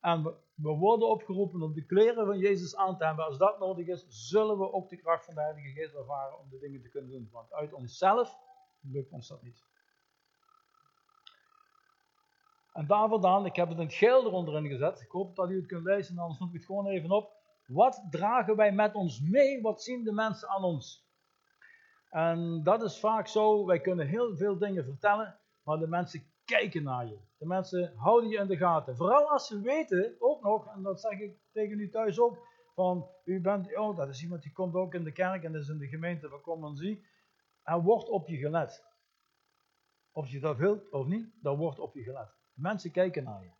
[0.00, 3.58] en we, we worden opgeroepen om de kleren van Jezus aan te hebben, als dat
[3.58, 6.82] nodig is, zullen we ook de kracht van de Heilige Geest ervaren om de dingen
[6.82, 7.28] te kunnen doen.
[7.32, 8.38] Want uit onszelf
[8.80, 9.64] lukt ons dat niet.
[12.76, 15.00] En daar vandaan, ik heb het in geel eronder in gezet.
[15.00, 17.32] Ik hoop dat u het kunt lezen, anders noem ik het gewoon even op.
[17.66, 19.62] Wat dragen wij met ons mee?
[19.62, 21.06] Wat zien de mensen aan ons?
[22.10, 26.82] En dat is vaak zo, wij kunnen heel veel dingen vertellen, maar de mensen kijken
[26.82, 27.18] naar je.
[27.38, 28.96] De mensen houden je in de gaten.
[28.96, 32.38] Vooral als ze weten, ook nog, en dat zeg ik tegen u thuis ook,
[32.74, 35.68] van u bent, oh dat is iemand die komt ook in de kerk en is
[35.68, 36.76] in de gemeente van Kom
[37.62, 38.84] en wordt op je gelet.
[40.12, 42.35] of je dat wilt of niet, dan wordt op je gelet.
[42.56, 43.50] Mensen kijken naar je.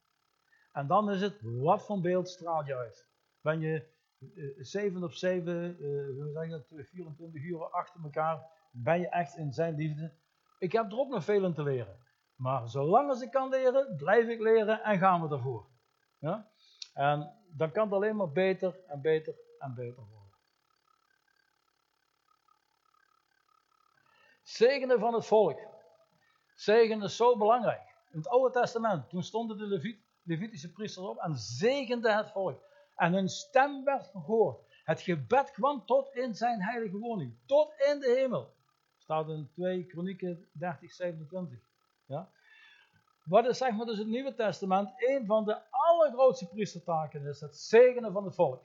[0.73, 3.09] En dan is het, wat voor beeld straal je uit?
[3.41, 9.01] Ben je uh, 7 op 7, uh, hoe zeg dat, 24 uur achter elkaar, ben
[9.01, 10.13] je echt in zijn liefde?
[10.59, 11.99] Ik heb er ook nog veel in te leren.
[12.35, 15.69] Maar zolang als ik kan leren, blijf ik leren en gaan we ervoor.
[16.19, 16.51] Ja?
[16.95, 20.17] En dan kan het alleen maar beter en beter en beter worden.
[24.43, 25.61] Zegenen van het volk.
[26.55, 27.86] Zegen is zo belangrijk.
[28.17, 32.63] In het Oude Testament, toen stonden de Levitische priesters op en zegenden het volk.
[32.95, 34.61] En hun stem werd gehoord.
[34.85, 37.37] Het gebed kwam tot in zijn heilige woning.
[37.47, 38.55] Tot in de hemel.
[38.99, 41.59] Staat in 2 Kronieken 30, 27.
[42.07, 42.31] Ja?
[43.25, 44.93] Wat is zeg maar dus het Nieuwe Testament?
[44.97, 48.65] Een van de allergrootste priestertaken is het zegenen van het volk.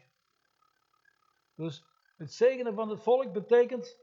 [1.55, 1.83] Dus
[2.17, 3.97] het zegenen van het volk betekent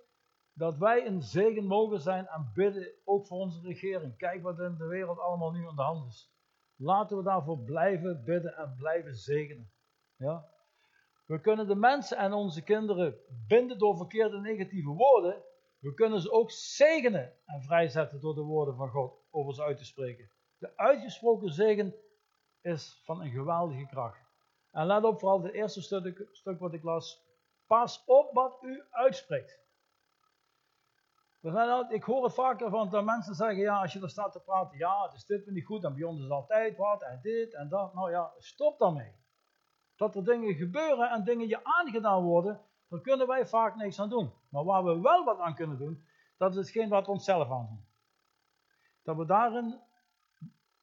[0.58, 4.16] dat wij een zegen mogen zijn en bidden ook voor onze regering.
[4.16, 6.32] Kijk wat in de wereld allemaal nu aan de hand is.
[6.76, 9.70] Laten we daarvoor blijven bidden en blijven zegenen.
[10.16, 10.48] Ja?
[11.26, 15.42] We kunnen de mensen en onze kinderen binden door verkeerde negatieve woorden.
[15.78, 19.78] We kunnen ze ook zegenen en vrijzetten door de woorden van God over ze uit
[19.78, 20.30] te spreken.
[20.58, 21.94] De uitgesproken zegen
[22.60, 24.26] is van een geweldige kracht.
[24.70, 27.26] En let op vooral het eerste stuk, stuk wat ik las.
[27.66, 29.66] Pas op wat u uitspreekt.
[31.40, 34.78] Ik hoor het vaker van dat mensen zeggen, ja, als je er staat te praten,
[34.78, 37.68] ja, het is dit niet goed, en bij ons is altijd wat, en dit en
[37.68, 37.94] dat.
[37.94, 39.12] Nou ja, stop daarmee.
[39.96, 44.08] Dat er dingen gebeuren en dingen je aangedaan worden, daar kunnen wij vaak niks aan
[44.08, 44.32] doen.
[44.48, 46.04] Maar waar we wel wat aan kunnen doen,
[46.36, 47.86] dat is hetgeen wat onszelf aandoen.
[49.02, 49.80] Dat we daarin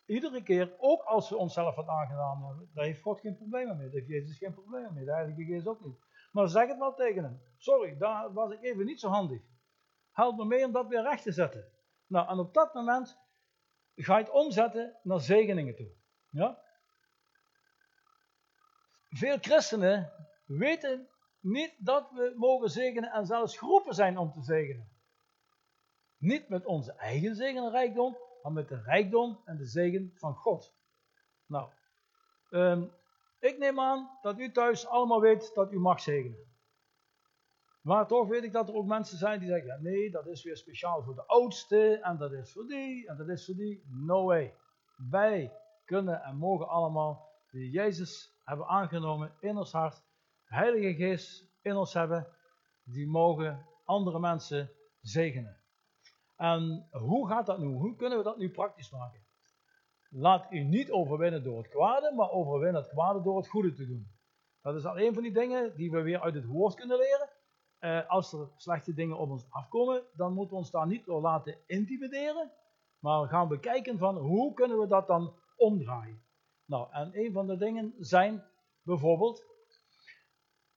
[0.06, 3.86] iedere keer, ook als we onszelf wat aangedaan hebben, daar heeft God geen problemen mee.
[3.86, 5.06] Daar heeft Jezus geen problemen mee.
[5.06, 5.98] De Heilige Geest ook niet.
[6.32, 7.42] Maar zeg het wel tegen hem.
[7.58, 9.42] Sorry, daar was ik even niet zo handig.
[10.16, 11.72] Help me mee om dat weer recht te zetten.
[12.08, 13.18] Nou, en op dat moment
[13.96, 15.92] ga je het omzetten naar zegeningen toe.
[16.30, 16.62] Ja?
[19.10, 20.12] Veel christenen
[20.46, 24.90] weten niet dat we mogen zegenen en zelfs geroepen zijn om te zegenen.
[26.18, 30.74] Niet met onze eigen zegenrijkdom, maar met de rijkdom en de zegen van God.
[31.46, 31.70] Nou,
[32.50, 32.92] um,
[33.40, 36.55] ik neem aan dat u thuis allemaal weet dat u mag zegenen.
[37.86, 40.44] Maar toch weet ik dat er ook mensen zijn die zeggen, ja, nee, dat is
[40.44, 43.84] weer speciaal voor de oudste, en dat is voor die, en dat is voor die.
[43.88, 44.56] No way.
[45.10, 50.04] Wij kunnen en mogen allemaal, die Jezus hebben aangenomen in ons hart,
[50.44, 52.28] Heilige Geest in ons hebben,
[52.84, 54.72] die mogen andere mensen
[55.02, 55.62] zegenen.
[56.36, 57.66] En hoe gaat dat nu?
[57.66, 59.26] Hoe kunnen we dat nu praktisch maken?
[60.10, 63.88] Laat u niet overwinnen door het kwade, maar overwinnen het kwade door het goede te
[63.88, 64.12] doen.
[64.62, 67.30] Dat is al een van die dingen die we weer uit het woord kunnen leren.
[67.86, 71.22] Eh, als er slechte dingen op ons afkomen, dan moeten we ons daar niet door
[71.22, 72.52] laten intimideren,
[73.00, 76.24] maar gaan bekijken van hoe kunnen we dat dan omdraaien.
[76.66, 78.44] Nou, en een van de dingen zijn
[78.82, 79.46] bijvoorbeeld,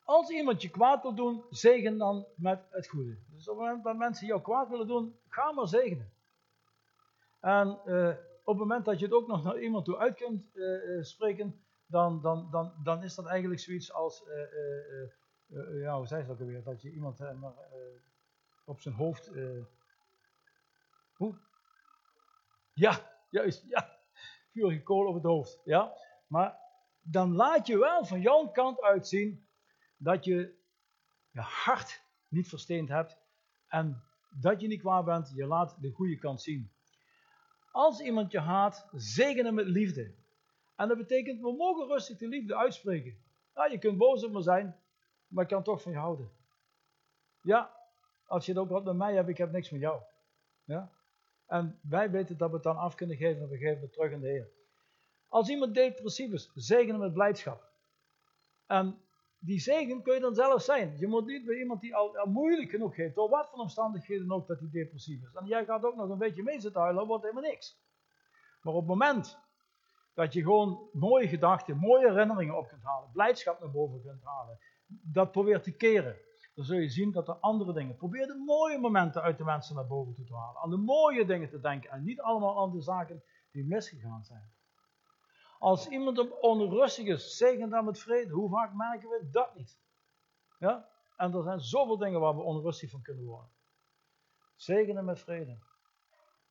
[0.05, 3.19] als iemand je kwaad wil doen, zegen dan met het goede.
[3.31, 6.13] Dus op het moment dat mensen jou kwaad willen doen, ga maar zegenen.
[7.41, 8.09] En uh,
[8.45, 11.65] op het moment dat je het ook nog naar iemand toe uit kunt uh, spreken,
[11.87, 14.25] dan, dan, dan, dan is dat eigenlijk zoiets als
[15.73, 16.63] ja, hoe zei ze dat alweer?
[16.63, 17.53] Dat je iemand uh, maar,
[18.65, 19.31] op zijn hoofd.
[21.13, 21.35] hoe?
[22.73, 23.97] Ja, juist, ja.
[24.51, 25.61] Vurige kool op het hoofd.
[25.65, 25.93] Ja,
[26.27, 26.59] maar
[27.03, 29.49] dan laat je wel van jouw kant uit zien
[29.97, 30.59] dat je
[31.31, 33.19] je hart niet versteend hebt
[33.67, 36.73] en dat je niet kwaad bent, je laat de goede kant zien.
[37.71, 40.15] Als iemand je haat, zegen hem met liefde.
[40.77, 43.23] En dat betekent, we mogen rustig de liefde uitspreken.
[43.55, 44.77] Ja, je kunt boos op me zijn,
[45.29, 46.31] maar ik kan toch van je houden.
[47.43, 47.77] Ja,
[48.27, 50.03] als je het ook wat met mij hebt, ik heb niks met jou.
[50.65, 50.93] Ja?
[51.47, 54.13] En wij weten dat we het dan af kunnen geven en we geven het terug
[54.13, 54.49] aan de Heer.
[55.29, 57.69] Als iemand depressief is, zegen hem met blijdschap.
[58.67, 59.01] En
[59.39, 60.99] die zegen kun je dan zelf zijn.
[60.99, 64.33] Je moet niet bij iemand die al, al moeilijk genoeg heeft, door wat voor omstandigheden
[64.33, 65.35] ook, dat hij depressief is.
[65.35, 67.79] En jij gaat ook nog een beetje mee zitten huilen, wordt helemaal niks.
[68.63, 69.39] Maar op het moment
[70.15, 74.59] dat je gewoon mooie gedachten, mooie herinneringen op kunt halen, blijdschap naar boven kunt halen,
[74.89, 76.17] dat probeert te keren,
[76.55, 77.97] dan zul je zien dat er andere dingen.
[77.97, 80.63] Probeer de mooie momenten uit de mensen naar boven te halen.
[80.63, 83.23] Aan de mooie dingen te denken en niet allemaal aan de zaken
[83.53, 84.53] die misgegaan zijn.
[85.59, 88.33] Als iemand onrustig is, zegen dan met vrede.
[88.33, 89.79] Hoe vaak merken we dat niet?
[90.59, 90.89] Ja?
[91.17, 93.51] En er zijn zoveel dingen waar we onrustig van kunnen worden.
[94.57, 95.59] Zegenen met vrede.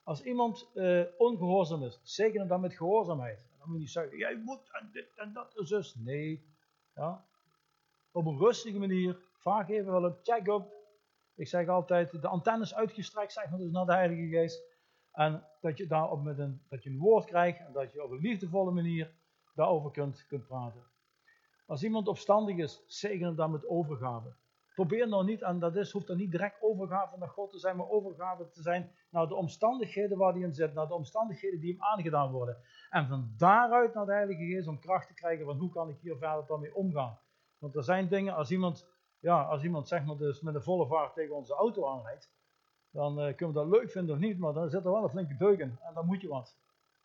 [0.04, 3.48] Als iemand uh, ongehoorzaam is, zegenen dan met gehoorzaamheid.
[3.58, 5.96] Dan moet je niet zeggen, jij moet en dit en dat en zus.
[5.96, 6.56] Nee.
[6.96, 7.26] Ja?
[8.18, 9.18] Op een rustige manier.
[9.38, 10.68] Vraag even wel een check-up.
[11.36, 14.64] Ik zeg altijd, de antennes uitgestrekt, zeg maar dus naar de Heilige Geest.
[15.12, 18.12] En dat je daarop met een, dat je een woord krijgt en dat je op
[18.12, 19.12] een liefdevolle manier
[19.56, 20.84] daarover kunt, kunt praten.
[21.66, 24.36] Als iemand opstandig is, zegen dan met overgave.
[24.74, 27.78] Probeer nou niet, en dat is, hoeft dan niet direct overgave naar God te zijn,
[27.78, 31.72] maar overgave te zijn naar de omstandigheden waar hij in zit, naar de omstandigheden die
[31.72, 32.58] hem aangedaan worden.
[32.90, 36.00] En van daaruit naar de Heilige Geest om kracht te krijgen van hoe kan ik
[36.00, 37.20] hier verder dan mee omgaan.
[37.58, 38.88] Want er zijn dingen, als iemand,
[39.20, 42.32] ja, als iemand zeg maar dus met een volle vaart tegen onze auto aanrijdt,
[42.92, 45.10] dan uh, kunnen we dat leuk vinden of niet, maar dan zit er wel een
[45.10, 46.58] flinke deuk in en dan moet je wat.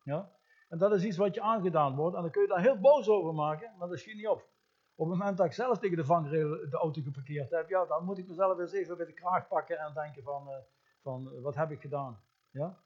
[0.04, 0.30] Ja?
[0.68, 3.08] En dat is iets wat je aangedaan wordt en dan kun je daar heel boos
[3.08, 4.50] over maken, maar dat schiet niet op.
[4.94, 8.04] Op het moment dat ik zelf tegen de vangrail de auto geparkeerd heb, ja, dan
[8.04, 10.54] moet ik mezelf eens even bij de kraag pakken en denken van, uh,
[11.02, 12.22] van uh, wat heb ik gedaan.
[12.50, 12.78] Ja?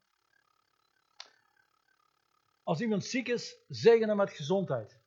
[2.63, 4.99] Als iemand ziek is, zegen hem met gezondheid.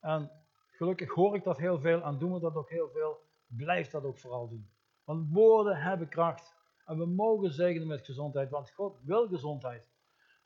[0.00, 0.30] En
[0.78, 3.18] gelukkig hoor ik dat heel veel en doen we dat ook heel veel.
[3.46, 4.70] Blijf dat ook vooral doen.
[5.04, 6.56] Want woorden hebben kracht.
[6.84, 9.88] En we mogen zegenen met gezondheid, want God wil gezondheid.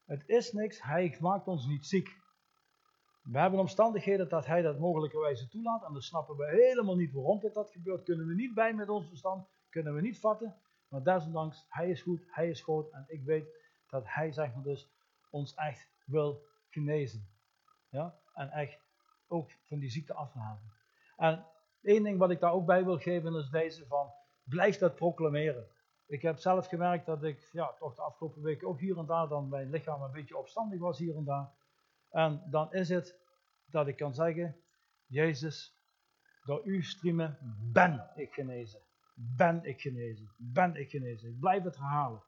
[0.04, 2.20] Het is niks, Hij maakt ons niet ziek.
[3.22, 5.84] We hebben omstandigheden dat hij dat mogelijkerwijze toelaat.
[5.84, 8.02] En dan snappen we helemaal niet waarom dit dat gebeurt.
[8.02, 9.48] Kunnen we niet bij met ons verstand.
[9.68, 10.56] Kunnen we niet vatten.
[10.88, 12.90] Maar desondanks, hij is goed, hij is groot.
[12.92, 13.46] En ik weet
[13.86, 14.90] dat hij, zeg maar dus,
[15.30, 17.28] ons echt wil genezen.
[17.88, 18.18] Ja?
[18.34, 18.81] En echt
[19.32, 20.72] ook van die ziekte afhalen.
[21.16, 21.46] En
[21.82, 24.12] één ding wat ik daar ook bij wil geven is deze van,
[24.44, 25.66] blijf dat proclameren.
[26.06, 29.28] Ik heb zelf gemerkt dat ik, ja, toch de afgelopen weken ook hier en daar
[29.28, 31.50] dan mijn lichaam een beetje opstandig was hier en daar.
[32.10, 33.20] En dan is het
[33.66, 34.56] dat ik kan zeggen,
[35.06, 35.76] Jezus,
[36.44, 37.38] door uw streamen
[37.72, 38.80] ben ik genezen.
[39.14, 40.30] Ben ik genezen.
[40.36, 41.28] Ben ik genezen.
[41.28, 42.22] Ik blijf het herhalen.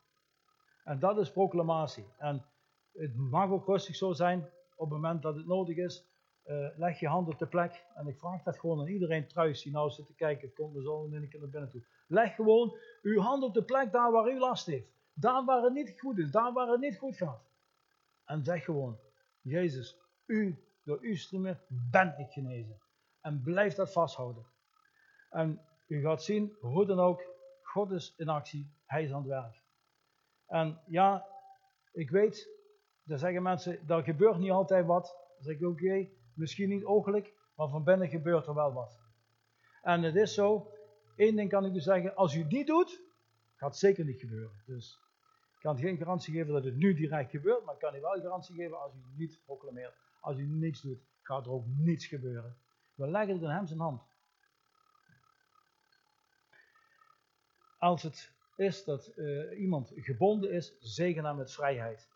[0.85, 2.07] En dat is proclamatie.
[2.19, 2.45] En
[2.93, 4.41] het mag ook rustig zo zijn,
[4.77, 6.05] op het moment dat het nodig is,
[6.47, 7.85] uh, leg je hand op de plek.
[7.95, 10.75] En ik vraag dat gewoon aan iedereen thuis die nou zit te kijken, het komt
[10.75, 11.85] me zo keer naar binnen toe.
[12.07, 14.89] Leg gewoon uw hand op de plek daar waar u last heeft.
[15.13, 17.43] Daar waar het niet goed is, daar waar het niet goed gaat.
[18.25, 18.99] En zeg gewoon,
[19.41, 22.81] Jezus, u, door uw streamen ben ik genezen.
[23.21, 24.47] En blijf dat vasthouden.
[25.31, 27.23] En u gaat zien, hoe dan ook,
[27.63, 29.63] God is in actie, Hij is aan het werk.
[30.47, 31.27] En ja,
[31.93, 32.49] ik weet,
[33.03, 35.17] daar zeggen mensen, er gebeurt niet altijd wat.
[35.35, 39.01] Dan zeg ik, oké, misschien niet ooglijk, maar van binnen gebeurt er wel wat.
[39.83, 40.71] En het is zo,
[41.17, 43.01] één ding kan ik u zeggen, als u die doet,
[43.57, 44.63] gaat het zeker niet gebeuren.
[44.67, 44.99] Dus
[45.65, 48.55] kan geen garantie geven dat het nu direct gebeurt, maar ik kan u wel garantie
[48.55, 49.95] geven als u niet proclameert.
[50.21, 52.57] Als u niets doet, gaat er ook niets gebeuren.
[52.95, 54.03] We leggen het in hem zijn hand.
[57.79, 62.09] Als het is dat uh, iemand gebonden is, zegen hem met vrijheid.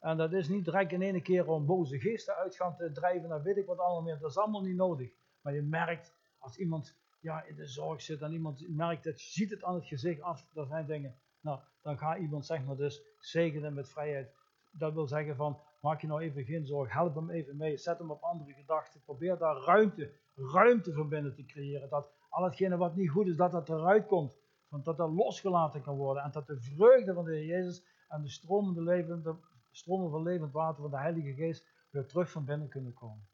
[0.00, 3.30] En dat is niet direct in ene keer om boze geesten uit gaan te drijven,
[3.32, 4.18] en weet ik wat allemaal meer.
[4.18, 5.10] Dat is allemaal niet nodig.
[5.40, 9.30] Maar je merkt, als iemand ja, in de zorg zit en iemand merkt het, je
[9.30, 11.14] ziet het aan het gezicht af, dat zijn dingen.
[11.40, 14.34] Nou, dan gaat iemand zeg maar dus zegenen met vrijheid.
[14.72, 17.98] Dat wil zeggen van, maak je nou even geen zorg, help hem even mee, zet
[17.98, 21.88] hem op andere gedachten, probeer daar ruimte, ruimte voor binnen te creëren.
[21.88, 24.38] Dat al hetgene wat niet goed is, dat dat eruit komt.
[24.68, 28.22] Want dat dat losgelaten kan worden en dat de vreugde van de Heer Jezus en
[28.22, 29.36] de stromende levende,
[29.70, 33.28] stromen van levend water van de Heilige Geest weer terug van binnen kunnen komen.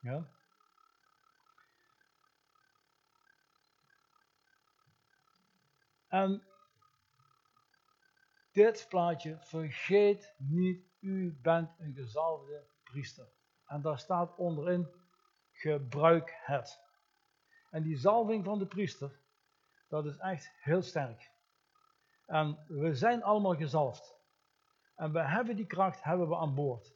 [0.00, 0.28] Ja?
[6.08, 6.42] En
[8.52, 13.28] dit plaatje, vergeet niet, u bent een gezalfde priester.
[13.66, 14.88] En daar staat onderin,
[15.52, 16.80] gebruik het.
[17.70, 19.20] En die zalving van de priester,
[19.88, 21.30] dat is echt heel sterk.
[22.26, 24.19] En we zijn allemaal gezalfd.
[25.00, 26.94] En we hebben die kracht, hebben we aan boord.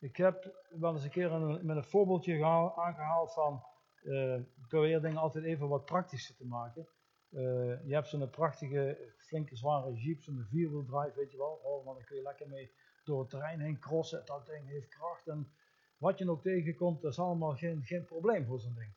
[0.00, 2.44] Ik heb wel eens een keer een, met een voorbeeldje
[2.76, 3.62] aangehaald van,
[4.02, 6.88] uh, ik probeer dingen altijd even wat praktischer te maken.
[7.30, 7.40] Uh,
[7.86, 11.60] je hebt zo'n prachtige, flinke, zware jeep, zo'n vierwiel drive, weet je wel.
[11.62, 12.72] Oh, maar dan kun je lekker mee
[13.04, 14.22] door het terrein heen crossen.
[14.24, 15.52] Dat ding heeft kracht en
[15.98, 18.92] wat je ook tegenkomt, dat is allemaal geen, geen probleem voor zo'n ding.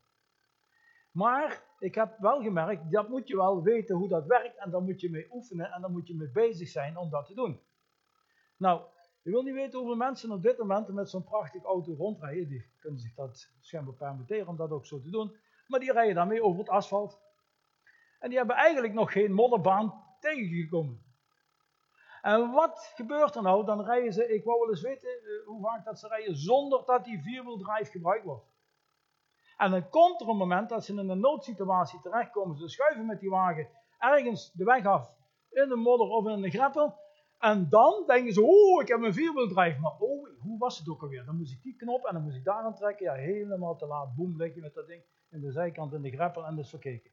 [1.12, 4.82] Maar ik heb wel gemerkt, dat moet je wel weten hoe dat werkt en daar
[4.82, 7.60] moet je mee oefenen en daar moet je mee bezig zijn om dat te doen.
[8.62, 8.82] Nou,
[9.22, 12.48] je wil niet weten hoeveel mensen op dit moment met zo'n prachtige auto rondrijden.
[12.48, 15.38] Die kunnen zich dat schijnbaar permitteren om dat ook zo te doen.
[15.68, 17.22] Maar die rijden daarmee over het asfalt.
[18.20, 21.04] En die hebben eigenlijk nog geen modderbaan tegengekomen.
[22.22, 23.66] En wat gebeurt er nou?
[23.66, 26.86] Dan rijden ze, ik wou wel eens weten uh, hoe vaak dat ze rijden zonder
[26.86, 28.46] dat die vierwieldrive gebruikt wordt.
[29.58, 32.58] En dan komt er een moment dat ze in een noodsituatie terechtkomen.
[32.58, 35.16] Ze schuiven met die wagen ergens de weg af
[35.50, 37.01] in de modder of in de greppel.
[37.42, 39.80] En dan denken ze, oh, ik heb een vierwieldrive.
[39.80, 41.26] Maar oh, hoe was het ook alweer?
[41.26, 43.06] Dan moest ik die knop en dan moest ik daar aan trekken.
[43.06, 44.16] Ja, helemaal te laat.
[44.16, 46.70] Boem, lig je met dat ding in de zijkant in de greppel en dat is
[46.70, 47.12] verkeken.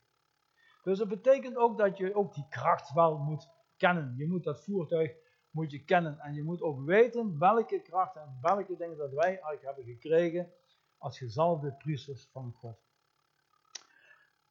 [0.82, 4.14] Dus dat betekent ook dat je ook die kracht wel moet kennen.
[4.16, 5.16] Je moet dat voertuig
[5.50, 6.18] moet je kennen.
[6.18, 10.52] En je moet ook weten welke krachten en welke dingen dat wij eigenlijk hebben gekregen
[10.98, 12.78] als gezalfde priesters van God.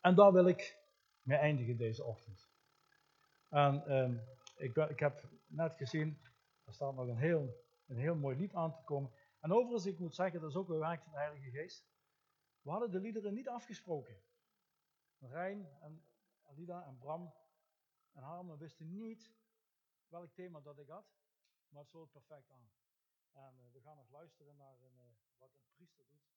[0.02, 0.78] En daar wil ik
[1.22, 2.50] mee eindigen deze ochtend.
[3.50, 4.16] En ehm,
[4.56, 6.22] ik, ik heb net gezien,
[6.64, 9.12] er staat nog een heel, een heel mooi lied aan te komen.
[9.40, 11.86] En overigens, ik moet zeggen, dat is ook een werk van de Heilige Geest.
[12.62, 14.22] We hadden de liederen niet afgesproken.
[15.20, 16.06] Rijn en
[16.44, 17.34] Alida en Bram
[18.12, 19.32] en Harmen wisten niet
[20.08, 21.06] welk thema dat ik had,
[21.70, 22.70] maar het sloot perfect aan.
[23.32, 25.04] En uh, we gaan nog luisteren naar een, uh,
[25.38, 26.37] wat een priester doet.